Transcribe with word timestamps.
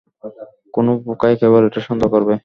কোন 0.73 0.87
বোকাই 1.05 1.33
কেবল 1.41 1.61
এটা 1.67 1.79
সন্দেহ 1.87 2.07
করবে। 2.15 2.33